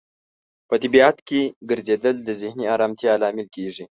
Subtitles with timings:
[0.67, 3.85] په طبیعت کې ګرځیدل د ذهني آرامتیا لامل کیږي.